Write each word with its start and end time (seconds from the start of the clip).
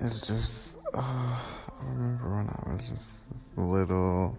it's 0.00 0.26
just, 0.26 0.78
uh, 0.94 1.00
I 1.00 1.84
remember 1.84 2.36
when 2.36 2.48
I 2.48 2.72
was 2.72 2.88
just 2.88 3.14
little, 3.56 4.38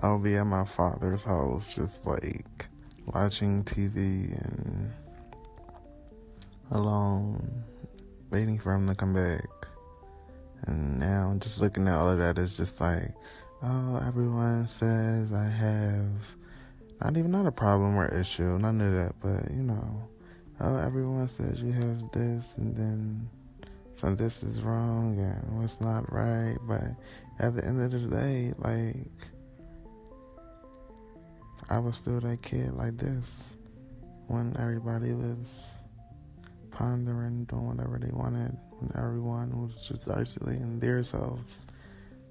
I'll 0.00 0.18
be 0.18 0.36
at 0.36 0.44
my 0.44 0.64
father's 0.64 1.24
house 1.24 1.74
just 1.74 2.06
like 2.06 2.68
watching 3.06 3.64
TV 3.64 4.32
and 4.44 4.92
alone, 6.70 7.64
waiting 8.30 8.58
for 8.58 8.72
him 8.74 8.86
to 8.88 8.94
come 8.94 9.14
back. 9.14 9.48
And 10.66 10.98
now, 10.98 11.34
just 11.38 11.60
looking 11.60 11.86
at 11.88 11.94
all 11.94 12.10
of 12.10 12.18
that, 12.18 12.36
it's 12.38 12.56
just 12.56 12.80
like, 12.80 13.12
oh, 13.62 14.02
everyone 14.06 14.68
says 14.68 15.32
I 15.32 15.44
have 15.46 16.10
not 17.00 17.16
even 17.16 17.30
not 17.30 17.46
a 17.46 17.52
problem 17.52 17.96
or 17.96 18.08
issue, 18.08 18.58
none 18.58 18.80
of 18.80 18.92
that, 18.92 19.14
but 19.20 19.50
you 19.52 19.62
know, 19.62 20.08
oh, 20.60 20.76
everyone 20.78 21.28
says 21.28 21.62
you 21.62 21.72
have 21.72 22.10
this, 22.12 22.54
and 22.56 22.76
then 22.76 23.28
so 23.98 24.14
this 24.14 24.44
is 24.44 24.62
wrong 24.62 25.18
and 25.18 25.60
what's 25.60 25.80
not 25.80 26.12
right. 26.12 26.56
But 26.68 26.84
at 27.40 27.56
the 27.56 27.64
end 27.64 27.82
of 27.82 27.90
the 27.90 28.16
day, 28.16 28.54
like, 28.58 28.96
I 31.68 31.80
was 31.80 31.96
still 31.96 32.20
that 32.20 32.40
kid 32.40 32.74
like 32.74 32.96
this 32.96 33.26
when 34.28 34.56
everybody 34.56 35.12
was 35.14 35.72
pondering, 36.70 37.44
doing 37.46 37.66
whatever 37.66 37.98
they 37.98 38.12
wanted, 38.12 38.56
when 38.78 38.92
everyone 38.96 39.50
was 39.62 39.74
just 39.88 40.08
isolating 40.08 40.78
themselves 40.78 41.66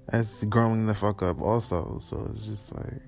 as 0.08 0.44
growing 0.44 0.86
the 0.86 0.94
fuck 0.94 1.22
up 1.22 1.38
also. 1.38 2.00
So 2.08 2.32
it's 2.34 2.46
just 2.46 2.74
like, 2.74 3.02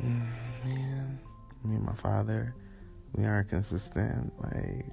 man, 0.02 1.18
me 1.62 1.76
and 1.76 1.84
my 1.84 1.94
father, 1.94 2.54
we 3.12 3.26
aren't 3.26 3.50
consistent. 3.50 4.32
Like, 4.42 4.86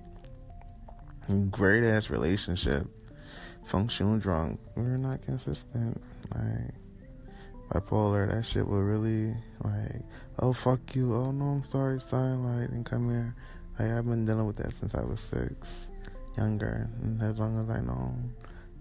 great 1.29 1.83
ass 1.83 2.09
relationship, 2.09 2.87
functional 3.65 4.17
drunk. 4.17 4.59
We're 4.75 4.97
not 4.97 5.21
consistent. 5.21 6.01
Like 6.33 6.73
bipolar, 7.69 8.29
that 8.29 8.43
shit 8.45 8.67
will 8.67 8.81
really 8.81 9.35
like, 9.63 10.01
oh 10.39 10.53
fuck 10.53 10.95
you, 10.95 11.13
oh 11.13 11.31
no, 11.31 11.45
I'm 11.45 11.65
sorry, 11.65 11.99
son, 11.99 12.43
like, 12.43 12.69
and 12.69 12.85
come 12.85 13.09
here. 13.09 13.35
Like 13.77 13.91
I've 13.91 14.07
been 14.07 14.25
dealing 14.25 14.47
with 14.47 14.57
that 14.57 14.75
since 14.75 14.95
I 14.95 15.03
was 15.03 15.19
six, 15.19 15.87
younger, 16.37 16.89
and 17.01 17.21
as 17.21 17.37
long 17.37 17.61
as 17.61 17.69
I 17.69 17.81
know, 17.81 18.13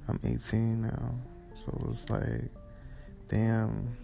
I'm 0.08 0.18
18 0.24 0.82
now. 0.82 1.14
So 1.54 1.88
it's 1.90 2.08
like, 2.08 2.50
damn, 3.28 3.96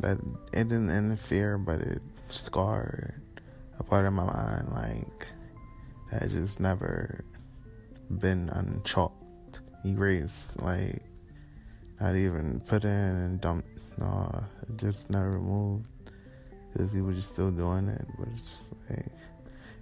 that 0.00 0.18
it 0.52 0.68
didn't 0.68 0.90
interfere, 0.90 1.58
but 1.58 1.80
it 1.80 2.02
scarred 2.28 3.14
a 3.78 3.84
part 3.84 4.06
of 4.06 4.12
my 4.12 4.24
mind, 4.24 4.68
like 4.72 5.26
that 6.14 6.30
just 6.30 6.60
never 6.60 7.24
been 8.18 8.48
unchalked, 8.50 9.60
erased, 9.84 10.60
like 10.60 11.02
not 12.00 12.14
even 12.14 12.60
put 12.60 12.84
in 12.84 12.90
and 12.90 13.40
dumped. 13.40 13.68
No, 13.98 14.44
it 14.62 14.76
just 14.76 15.10
never 15.10 15.32
removed 15.32 15.88
because 16.72 16.92
he 16.92 17.00
was 17.00 17.16
just 17.16 17.30
still 17.30 17.50
doing 17.50 17.88
it. 17.88 18.06
But 18.18 18.28
it's 18.36 18.48
just 18.48 18.66
like 18.88 19.06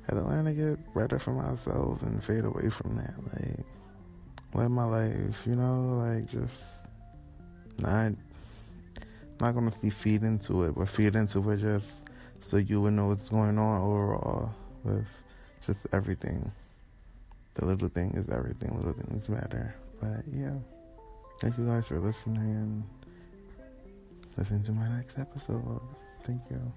had 0.07 0.15
to 0.15 0.23
learn 0.23 0.47
to 0.47 0.53
get 0.53 0.95
better 0.95 1.19
for 1.19 1.33
myself 1.33 2.03
and 2.03 2.23
fade 2.23 2.45
away 2.45 2.69
from 2.69 2.97
that. 2.97 3.15
Like 3.33 3.67
live 4.55 4.71
my 4.71 4.85
life, 4.85 5.43
you 5.47 5.57
know, 5.57 5.97
like 5.97 6.31
just 6.31 6.63
not 7.79 8.13
not 9.41 9.55
gonna 9.55 9.71
see 9.71 9.91
feed 9.91 10.23
into 10.23 10.65
it, 10.65 10.75
but 10.75 10.89
feed 10.89 11.15
into 11.15 11.51
it 11.51 11.59
just 11.59 11.91
so 12.41 12.57
you 12.57 12.81
would 12.81 12.95
know 12.95 13.09
what's 13.09 13.29
going 13.29 13.59
on 13.59 13.81
overall 13.83 14.55
with 14.85 15.07
just 15.67 15.79
everything. 15.93 16.51
The 17.55 17.67
little 17.67 17.89
thing 17.89 18.13
is 18.15 18.29
everything. 18.31 18.77
Little 18.77 18.93
things 18.93 19.29
matter. 19.29 19.75
But 20.01 20.25
yeah, 20.33 20.55
thank 21.41 21.59
you 21.59 21.67
guys 21.67 21.89
for 21.89 22.01
listening 22.01 22.39
and 22.39 22.83
listen 24.37 24.63
to 24.65 24.73
my 24.73 24.89
next 24.89 25.19
episode. 25.19 25.81
Thank 26.25 26.43
you. 26.51 26.73